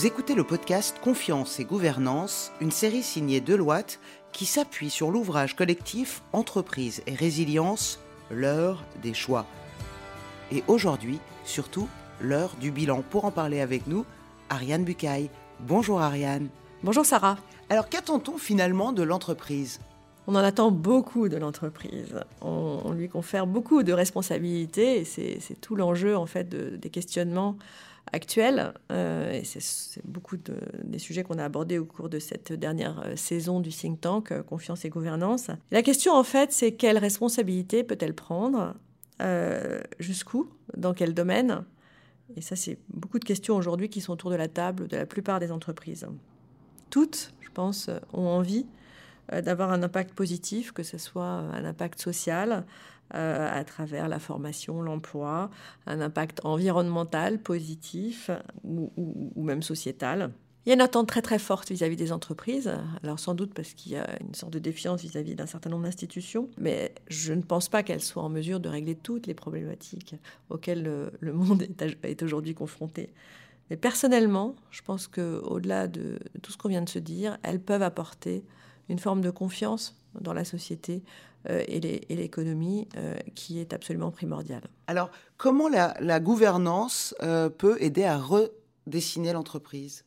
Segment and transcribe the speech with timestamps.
[0.00, 4.00] Vous écoutez le podcast Confiance et Gouvernance, une série signée Deloitte
[4.32, 8.00] qui s'appuie sur l'ouvrage collectif Entreprise et résilience,
[8.30, 9.44] l'heure des choix.
[10.52, 11.86] Et aujourd'hui, surtout,
[12.18, 13.02] l'heure du bilan.
[13.10, 14.06] Pour en parler avec nous,
[14.48, 15.28] Ariane Bucaille.
[15.68, 16.48] Bonjour Ariane.
[16.82, 17.36] Bonjour Sarah.
[17.68, 19.80] Alors qu'attend-on finalement de l'entreprise?
[20.26, 22.18] On en attend beaucoup de l'entreprise.
[22.40, 27.58] On, lui confère beaucoup de responsabilités et c'est tout l'enjeu en fait des questionnements
[28.12, 28.72] actuels.
[28.90, 33.16] Euh, et c'est beaucoup des sujets qu'on a abordés au cours de cette dernière euh,
[33.16, 35.50] saison du think tank euh, Confiance et gouvernance.
[35.70, 38.74] la question en fait, c'est quelle responsabilité peut-elle prendre
[39.98, 41.64] Jusqu'où Dans quel domaine?
[42.36, 45.04] Et ça, c'est beaucoup de questions aujourd'hui qui sont autour de la table de la
[45.04, 46.06] plupart des entreprises.
[46.88, 48.64] Toutes, je pense, ont envie
[49.30, 52.64] d'avoir un impact positif, que ce soit un impact social
[53.14, 55.50] euh, à travers la formation, l'emploi,
[55.86, 58.30] un impact environnemental positif
[58.64, 58.90] ou,
[59.36, 60.30] même sociétal.
[60.64, 62.70] Il y a une attente très très forte vis-à-vis des entreprises,
[63.02, 65.84] alors sans doute parce qu'il y a une sorte de défiance vis-à-vis d'un certain nombre
[65.84, 70.14] d'institutions, mais je ne pense pas qu'elles soient en mesure de régler toutes les problématiques
[70.50, 71.66] auxquelles le, monde
[72.02, 73.12] est, aujourd'hui confronté.
[73.70, 77.82] Mais personnellement, je pense qu'au-delà de tout ce qu'on vient de se dire, elles peuvent
[77.82, 78.44] apporter
[78.88, 81.02] une forme de confiance dans la société
[81.48, 81.80] et
[82.14, 84.62] l'économie euh, qui est absolument primordiale.
[84.86, 90.04] Alors, comment la, gouvernance euh, peut aider à redessiner l'entreprise?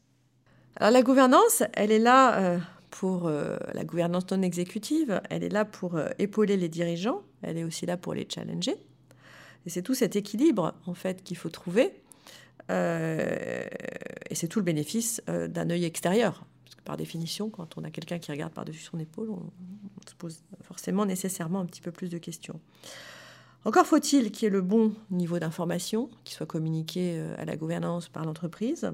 [0.76, 2.60] Alors, la gouvernance, elle est là
[2.90, 7.86] pour la gouvernance non exécutive, elle est là pour épauler les dirigeants, elle est aussi
[7.86, 8.76] là pour les challenger.
[9.66, 11.94] Et c'est tout cet équilibre, en fait, qu'il faut trouver.
[12.70, 16.44] et c'est tout le bénéfice d'un œil extérieur
[16.84, 19.44] par définition, quand on a quelqu'un qui regarde par-dessus son épaule, on,
[20.08, 22.60] se pose forcément nécessairement un petit peu plus de questions.
[23.64, 27.56] Encore faut-il qu'il y ait le bon niveau d'information qui soit communiqué euh, à la
[27.56, 28.92] gouvernance par l'entreprise.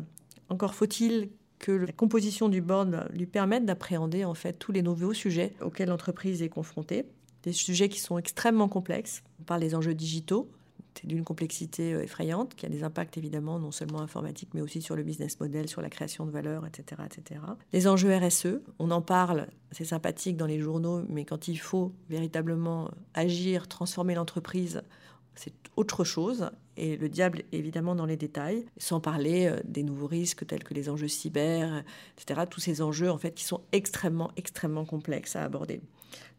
[0.49, 5.13] Encore faut-il que la composition du board lui permette d'appréhender en fait tous les nouveaux
[5.13, 7.05] sujets auxquels l'entreprise est confrontée,
[7.43, 9.23] des sujets qui sont extrêmement complexes.
[9.39, 10.49] On parle des enjeux digitaux,
[10.95, 14.81] c'est d'une complexité euh, effrayante qui a des impacts évidemment non seulement informatiques mais aussi
[14.81, 17.41] sur le business model, sur la création de valeur, etc., etc.
[17.73, 21.93] Les enjeux RSE, on en parle, c'est sympathique dans les journaux, mais quand il faut
[22.09, 24.81] véritablement agir, transformer l'entreprise,
[25.35, 26.49] c'est autre chose.
[26.77, 30.73] Et le diable, évidemment, dans les détails, sans parler euh, des nouveaux risques tels que
[30.73, 31.83] les enjeux cyber,
[32.17, 32.41] etc.
[32.49, 35.81] Tous ces enjeux, en fait, qui sont extrêmement, extrêmement complexes à aborder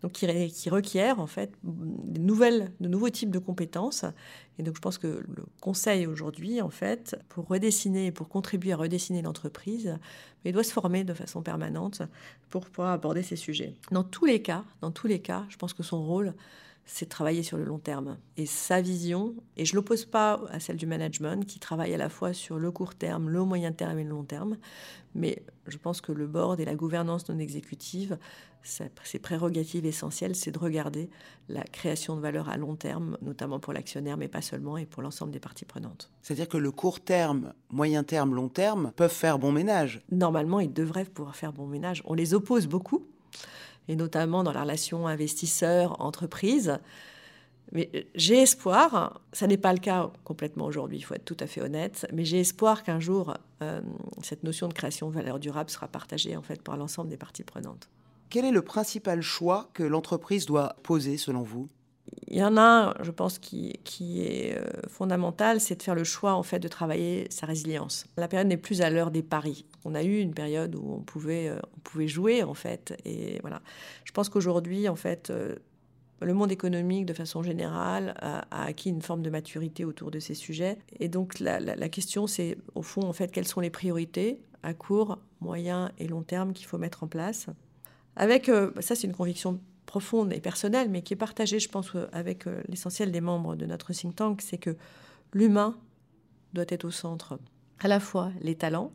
[0.02, 4.04] donc qui, qui, requiert en fait de, nouvelles, de nouveaux types de compétences.
[4.58, 8.76] Et donc je pense que le conseil aujourd'hui, en fait, pour redessiner, pour contribuer à
[8.76, 9.98] redessiner l'entreprise,
[10.44, 12.02] il doit se former de façon permanente
[12.48, 13.74] pour pouvoir aborder ces sujets.
[13.90, 16.34] Dans tous les cas, dans tous les cas, je pense que son rôle,
[16.92, 18.18] c'est de travailler sur le long terme.
[18.36, 21.96] Et sa vision, et je ne l'oppose pas à celle du management, qui travaille à
[21.96, 24.56] la fois sur le court terme, le moyen terme et le long terme,
[25.14, 28.18] mais je pense que le board et la gouvernance non exécutive,
[28.64, 31.10] ses prérogatives essentielles, c'est de regarder
[31.48, 35.02] la création de valeur à long terme, notamment pour l'actionnaire, mais pas seulement, et pour
[35.02, 36.10] l'ensemble des parties prenantes.
[36.22, 40.72] C'est-à-dire que le court terme, moyen terme, long terme peuvent faire bon ménage Normalement, ils
[40.72, 42.02] devraient pouvoir faire bon ménage.
[42.04, 43.06] On les oppose beaucoup
[43.90, 46.78] et notamment dans la relation investisseur-entreprise.
[47.72, 51.36] Mais euh, j'ai espoir, ça n'est pas le cas complètement aujourd'hui, il faut être tout
[51.40, 53.80] à fait honnête, mais j'ai espoir qu'un jour, euh,
[54.22, 57.42] cette notion de création de valeur durable sera partagée en fait par l'ensemble des parties
[57.42, 57.88] prenantes.
[58.28, 61.68] Quel est le principal choix que l'entreprise doit poser selon vous?
[62.28, 63.72] Il y en a je pense, qui,
[64.21, 68.06] est euh, fondamental, c'est de faire le choix, en fait, de travailler sa résilience.
[68.16, 69.66] La période n'est plus à l'heure des paris.
[69.84, 72.97] On a eu une période où on pouvait, euh, on pouvait jouer, en fait.
[73.04, 73.62] Et voilà.
[74.04, 75.56] Je pense qu'aujourd'hui, en fait, euh,
[76.20, 80.34] le monde économique, de façon générale, a, acquis une forme de maturité autour de ces
[80.34, 80.78] sujets.
[80.99, 84.75] Et donc, la, la question, c'est, au fond, en fait, quelles sont les priorités à
[84.75, 87.47] court, moyen et long terme qu'il faut mettre en place.
[88.15, 88.50] Avec,
[88.81, 89.59] ça, c'est une conviction
[89.90, 93.56] profonde et personnelle, mais qui est partagée, je pense, euh, avec euh, l'essentiel des membres
[93.56, 94.76] de notre think tank, c'est que
[95.32, 95.76] l'humain
[96.52, 97.40] doit être au centre.
[97.81, 98.92] À la fois les talents,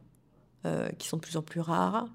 [0.66, 2.08] euh, qui sont de plus en plus rares,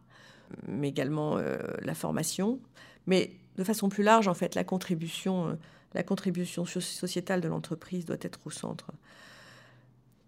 [0.67, 1.37] mais également
[1.83, 2.59] la formation,
[3.07, 5.57] mais de façon plus large, en fait, la contribution,
[5.95, 8.91] la contribution sociétale de l'entreprise doit être au centre.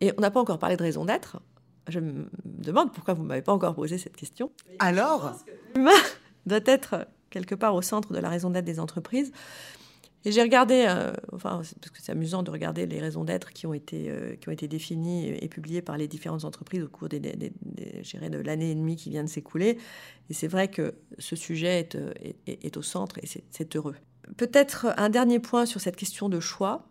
[0.00, 1.40] Et on n'a pas encore parlé de raison d'être.
[1.88, 4.52] Je me demande pourquoi vous ne m'avez pas encore posé cette question.
[4.78, 5.32] Alors?
[5.74, 5.90] L'humain
[6.46, 9.32] doit être quelque part au centre de la raison d'être des entreprises.
[10.24, 13.66] Et j'ai regardé, euh, enfin, parce que c'est amusant de regarder les raisons d'être qui
[13.66, 17.08] ont été, euh, qui ont été définies et, publiées par les différentes entreprises au cours
[17.08, 19.78] des, de l'année et demie qui vient de s'écouler.
[20.30, 21.98] Et c'est vrai que ce sujet est,
[22.46, 23.96] est au centre et c'est heureux.
[24.36, 26.86] Peut-être un dernier point sur cette question de choix.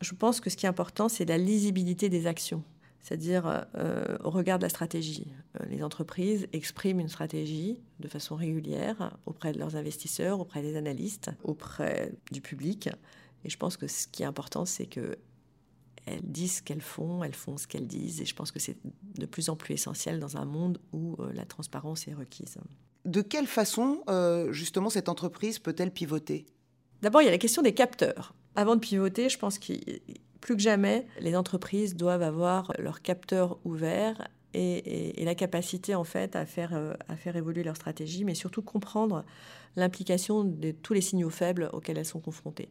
[0.00, 2.64] Je pense que ce qui est important, c'est la lisibilité des actions.
[3.06, 5.28] C'est-à-dire, euh, au regard de la stratégie,
[5.60, 10.74] euh, les entreprises expriment une stratégie de façon régulière auprès de leurs investisseurs, auprès des
[10.74, 12.88] analystes, auprès du public.
[13.44, 15.18] Et je pense que ce qui est important, c'est que
[16.06, 18.20] elles disent ce qu'elles font, elles font ce qu'elles disent.
[18.20, 21.32] Et je pense que c'est de plus en plus essentiel dans un monde où euh,
[21.32, 22.58] la transparence est requise.
[23.04, 24.02] De quelle façon,
[24.50, 26.44] justement, cette entreprise peut-elle pivoter?
[27.02, 28.34] D'abord, il y a la question des capteurs.
[28.56, 30.00] Avant de pivoter, je pense qu'il
[30.46, 36.36] plus que jamais, les entreprises doivent avoir leur capteur ouvert et, la capacité en fait
[36.36, 39.24] à faire, euh, à faire évoluer leur stratégie, mais surtout comprendre
[39.74, 42.68] l'implication de tous les signaux faibles auxquels elles sont confrontées.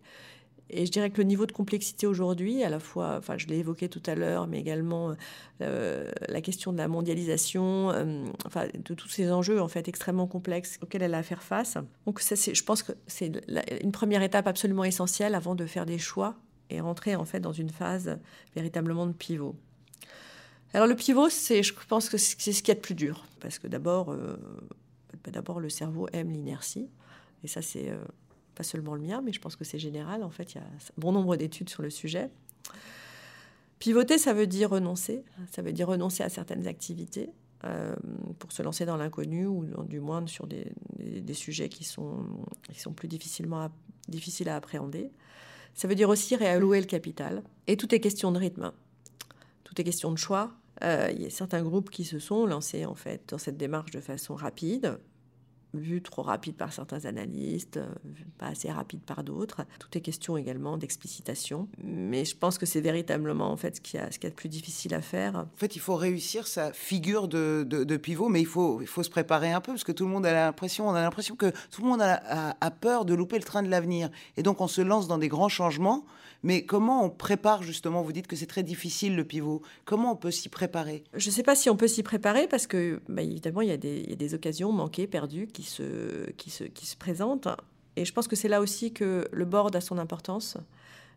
[0.70, 3.58] Et je dirais que le niveau de complexité aujourd'hui, à la fois, enfin je l'ai
[3.58, 5.14] évoqué tout à l'heure, mais également
[5.62, 10.28] euh, la question de la mondialisation, euh, enfin de tous ces enjeux en fait extrêmement
[10.28, 11.78] complexes auxquels elle a à faire face.
[12.06, 13.34] Donc ça, je pense que c'est
[13.82, 16.38] une première étape absolument essentielle avant de faire des choix
[16.70, 18.18] et rentrer en fait dans une phase
[18.56, 19.56] véritablement de pivot.
[20.74, 23.60] Alors le pivot, c'est, je pense que c'est ce qui est le plus dur, parce
[23.60, 24.36] que d'abord, euh,
[25.24, 26.90] bah, d'abord le cerveau aime l'inertie,
[27.44, 28.04] et ça c'est euh,
[28.56, 30.24] pas seulement le mien, mais je pense que c'est général.
[30.24, 30.68] En fait, il y a
[30.98, 32.30] bon nombre d'études sur le sujet.
[33.80, 37.30] Pivoter, ça veut dire renoncer, ça veut dire renoncer à certaines activités
[37.66, 37.96] euh,
[38.40, 42.26] pour se lancer dans l'inconnu ou du moins sur des, des, sujets qui sont,
[42.72, 43.70] qui sont plus difficilement
[44.08, 45.12] difficiles à appréhender.
[45.76, 47.44] Ça veut dire aussi réallouer le capital.
[47.68, 48.72] Et tout est question de rythme.
[49.64, 50.52] Tout est question de choix.
[50.84, 53.92] Euh, il y a certains groupes qui se sont lancés en fait dans cette démarche
[53.92, 54.98] de façon rapide,
[55.78, 57.88] vu trop rapide par certains analystes, euh,
[58.38, 59.62] pas assez rapide par d'autres.
[59.80, 61.68] Tout est question également d'explicitation.
[61.84, 64.36] Mais je pense que c'est véritablement en fait ce qui a ce qui est le
[64.36, 65.36] plus difficile à faire.
[65.36, 69.04] En fait, il faut réussir sa figure de, de, pivot, mais il faut, il faut
[69.04, 71.52] se préparer un peu parce que tout le monde a l'impression, on a l'impression que
[71.72, 74.10] tout le monde a, a peur de louper le train de l'avenir.
[74.38, 76.06] Et donc on se lance dans des grands changements.
[76.46, 79.64] Mais comment on prépare justement Vous dites que c'est très difficile le pivot.
[79.84, 81.04] Comment on peut s'y préparer?
[81.16, 83.72] Je ne sais pas si on peut s'y préparer parce que, bah, évidemment, il y,
[83.72, 87.48] a des, occasions manquées, perdues qui se, qui, se, qui se présentent.
[87.96, 90.58] Et je pense que c'est là aussi que le board a son importance.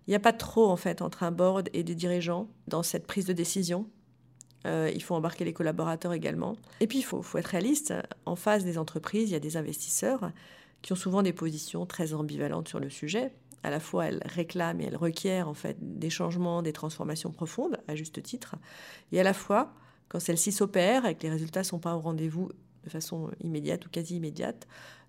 [0.07, 3.07] Il n'y a pas trop, en fait, entre un board et des dirigeants dans cette
[3.07, 3.89] prise de décision.
[4.67, 6.57] Euh, il faut embarquer les collaborateurs également.
[6.81, 7.95] Et puis, il faut, faut, être réaliste.
[8.27, 10.31] En face des entreprises, il y a des investisseurs
[10.83, 14.81] qui ont souvent des positions très ambivalentes sur le sujet à la fois elle réclame
[14.81, 18.57] et elle requiert en fait des changements, des transformations profondes, à juste titre,
[19.13, 19.73] et à la fois,
[20.09, 22.51] quand celles-ci s'opèrent et que les résultats ne sont pas au rendez-vous
[22.89, 24.67] de façon immédiate ou quasi immédiate,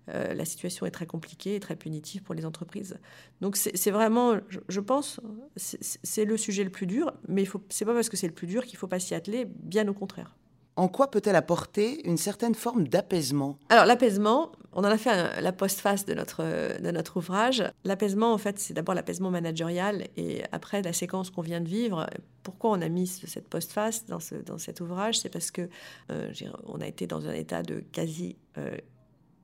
[0.08, 2.98] euh, la situation est très compliquée et très punitive pour les entreprises.
[3.40, 4.38] Donc c'est vraiment,
[4.68, 5.20] je, pense,
[5.56, 8.46] c'est le sujet le plus dur, mais ce n'est pas parce que c'est le plus
[8.46, 10.34] dur qu'il ne faut pas s'y atteler, bien au contraire.
[10.76, 13.58] En quoi peut-elle apporter une certaine forme d'apaisement?
[13.68, 16.42] Alors l'apaisement, on en a fait la postface de notre,
[16.80, 17.64] de notre ouvrage.
[17.84, 22.06] L'apaisement, en fait, c'est d'abord l'apaisement managérial et après la séquence qu'on vient de vivre.
[22.42, 25.18] Pourquoi on a mis cette postface dans, ce, dans cet ouvrage?
[25.18, 25.68] C'est parce que
[26.10, 26.32] euh,
[26.66, 28.76] on a été dans un état de quasi euh,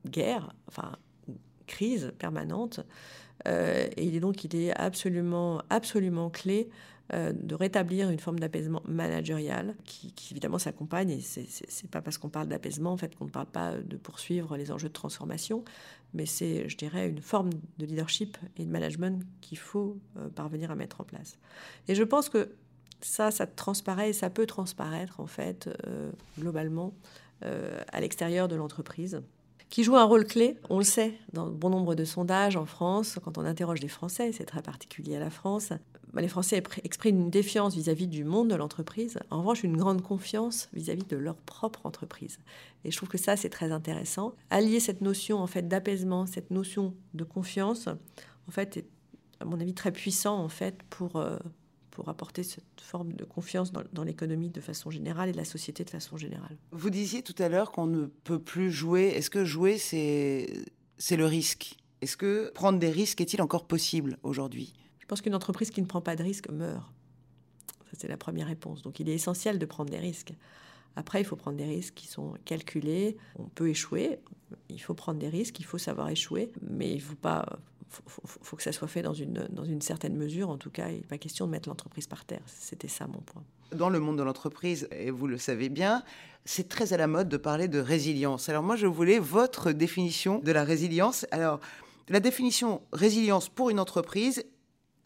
[0.07, 0.93] guerre, enfin
[1.67, 2.81] crise permanente.
[3.49, 6.69] Euh, et donc, il est absolument, absolument clé
[7.13, 12.29] euh, de rétablir une forme d'apaisement managérial qui, évidemment s'accompagne, et c'est pas parce qu'on
[12.29, 15.65] parle d'apaisement en fait qu'on ne parle pas de poursuivre les enjeux de transformation,
[16.15, 20.71] mais c'est, je dirais, une forme de leadership et de management qu'il faut euh, parvenir
[20.73, 21.39] à mettre en place.
[21.87, 22.57] Et je pense que
[23.01, 26.95] ça, ça transparaît et ça peut transparaître en fait euh, globalement
[27.93, 29.21] à l'extérieur de l'entreprise
[29.69, 30.57] qui joue un rôle clé.
[30.71, 34.33] On le sait dans bon nombre de sondages en France, quand on interroge des Français,
[34.33, 35.73] c'est très particulier à la France,
[36.17, 40.01] bah, les Français expriment une défiance vis-à-vis du monde de l'entreprise, en revanche une grande
[40.01, 42.39] confiance vis-à-vis de leur propre entreprise.
[42.85, 44.35] Et je trouve que ça c'est très intéressant.
[44.49, 48.87] Allier cette notion en fait d'apaisement, cette notion de confiance, en fait est
[49.41, 51.37] à mon avis très puissant en fait pour euh,
[51.91, 55.91] pour apporter cette forme de confiance dans, l'économie de façon générale et la société de
[55.91, 56.57] façon générale.
[56.71, 59.09] Vous disiez tout à l'heure qu'on ne peut plus jouer.
[59.09, 60.47] Est-ce que jouer c'est
[61.11, 61.77] le risque?
[62.01, 64.73] Est-ce que prendre des risques est-il encore possible aujourd'hui?
[65.07, 66.83] Je pense qu'une entreprise qui ne prend pas de risques meurt.
[67.85, 68.83] Ça, c'est la première réponse.
[68.83, 70.33] Donc, il est essentiel de prendre des risques.
[70.97, 73.17] Après, il faut prendre des risques qui sont calculés.
[73.39, 74.19] On peut échouer.
[74.69, 75.61] Il faut prendre des risques.
[75.61, 76.51] Il faut savoir échouer.
[76.61, 77.61] Mais il faut pas.
[77.89, 80.51] Faut, que ça soit fait dans une, dans une certaine mesure.
[80.51, 82.43] En tout cas, il n'est pas question de mettre l'entreprise par terre.
[82.47, 83.45] C'était ça mon point.
[83.77, 86.03] Dans le monde de l'entreprise, et vous le savez bien,
[86.45, 88.49] c'est très à la mode de parler de résilience.
[88.49, 91.27] Alors moi, je voulais votre définition de la résilience.
[91.31, 91.61] Alors,
[92.09, 94.45] la définition résilience pour une entreprise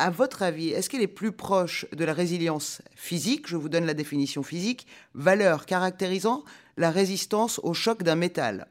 [0.00, 3.84] à votre avis, est-ce qu'elle est plus proche de la résilience physique Je vous donne
[3.84, 4.86] la définition physique.
[5.12, 6.42] Valeur caractérisant
[6.78, 8.68] la résistance au choc d'un métal?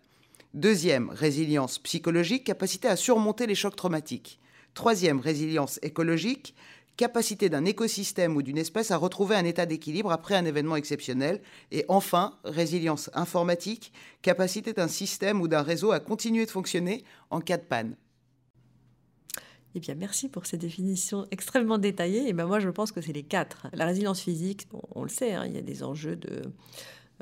[0.56, 4.40] Deuxième, résilience psychologique, capacité à surmonter les chocs traumatiques.
[4.74, 6.56] Troisième, résilience écologique,
[6.98, 11.44] capacité d'un écosystème ou d'une espèce à retrouver un état d'équilibre après un événement exceptionnel.
[11.72, 13.94] Et enfin, résilience informatique,
[14.24, 17.96] capacité d'un système ou d'un réseau à continuer de fonctionner en cas de panne.
[19.76, 22.28] Eh bien, merci pour ces définitions extrêmement détaillées.
[22.28, 23.68] Et ben moi, je pense que c'est les quatre.
[23.74, 26.42] La résilience physique, on, le sait, hein, il y a des enjeux de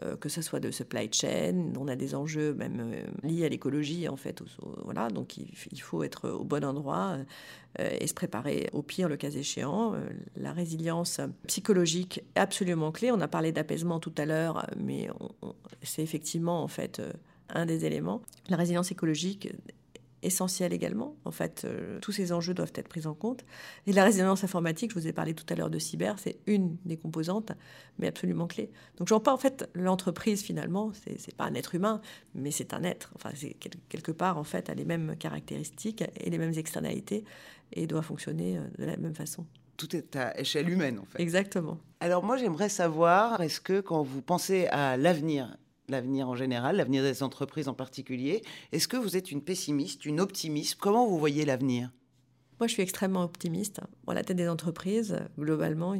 [0.03, 3.49] euh, que ce soit de supply chain, on a des enjeux même euh, liés à
[3.49, 4.43] l'écologie en fait.
[4.83, 7.17] voilà, donc il, faut être au bon endroit
[7.79, 9.95] euh, et se préparer au pire le cas échéant.
[10.35, 13.11] la résilience psychologique est absolument clé.
[13.11, 15.09] On a parlé d'apaisement tout à l'heure, mais
[15.81, 17.01] c'est effectivement en fait
[17.49, 18.21] un des éléments.
[18.49, 19.49] La résilience écologique
[20.23, 21.15] essentiel également.
[21.25, 23.45] En fait, euh, tous ces enjeux doivent être pris en compte.
[23.85, 26.77] Et la résilience informatique, je vous ai parlé tout à l'heure de cyber, c'est une
[26.85, 27.51] des composantes,
[27.99, 28.71] mais absolument clé.
[28.97, 32.01] Donc, j'en parle en fait l'entreprise finalement, c'est pas un être humain,
[32.35, 33.11] mais c'est un être.
[33.15, 33.55] Enfin, c'est
[33.89, 37.23] quelque part en fait a les mêmes caractéristiques et les mêmes externalités
[37.73, 39.45] et doit fonctionner euh, de la même façon
[39.77, 41.21] tout est à échelle humaine en fait.
[41.21, 41.77] Exactement.
[41.99, 45.55] Alors moi j'aimerais savoir, est-ce que quand vous pensez à l'avenir,
[45.89, 48.43] l'avenir en général, l'avenir des entreprises en particulier.
[48.71, 50.75] Est-ce que vous êtes une pessimiste, une optimiste?
[50.75, 51.91] Comment vous voyez l'avenir?
[52.59, 53.81] Moi, je suis extrêmement optimiste.
[54.07, 55.95] À la tête des entreprises, globalement,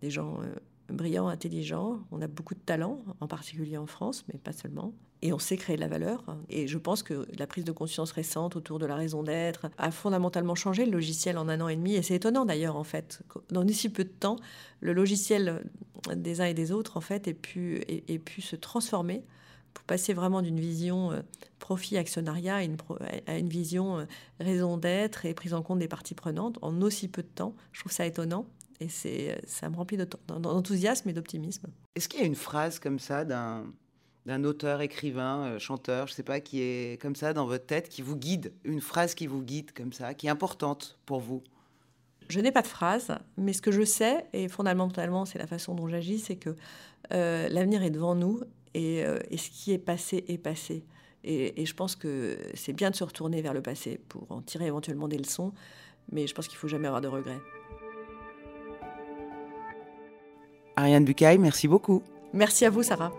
[0.00, 0.54] des gens euh,
[0.88, 2.00] brillants, intelligents.
[2.12, 4.94] On a beaucoup de talents, en particulier en France, mais pas seulement.
[5.22, 6.24] Et on sait créer de la valeur.
[6.48, 9.90] Et je pense que la prise de conscience récente autour de la raison d'être a
[9.90, 11.94] fondamentalement changé le logiciel en un an et demi.
[11.94, 13.22] Et c'est étonnant d'ailleurs, en fait.
[13.50, 14.36] Dans si peu de temps,
[14.80, 15.64] le logiciel
[16.14, 17.80] des uns et des autres, en fait, ait pu,
[18.24, 19.24] pu se transformer
[19.74, 21.20] pour passer vraiment d'une vision euh,
[21.58, 22.76] profit-actionnariat à une,
[23.26, 24.04] à une vision euh,
[24.40, 27.54] raison d'être et prise en compte des parties prenantes en aussi peu de temps.
[27.72, 28.46] Je trouve ça étonnant.
[28.80, 29.96] Et c'est, ça me remplit
[30.28, 31.68] d'enthousiasme et d'optimisme.
[31.94, 33.64] Est-ce qu'il y a une phrase comme ça d'un,
[34.26, 37.64] d'un auteur, écrivain, euh, chanteur, je ne sais pas, qui est comme ça dans votre
[37.64, 41.20] tête, qui vous guide, une phrase qui vous guide comme ça, qui est importante pour
[41.20, 41.42] vous?
[42.28, 45.74] Je n'ai pas de phrase, mais ce que je sais, et fondamentalement c'est la façon
[45.74, 46.56] dont j'agis, c'est que
[47.12, 48.40] euh, l'avenir est devant nous
[48.76, 50.84] euh, et, ce qui est passé est passé.
[51.24, 54.42] Et, et je pense que c'est bien de se retourner vers le passé pour en
[54.42, 55.52] tirer éventuellement des leçons,
[56.12, 57.40] mais je pense qu'il ne faut jamais avoir de regrets.
[60.76, 62.02] Ariane Bucaille, merci beaucoup.
[62.32, 63.12] Merci à vous, Sarah.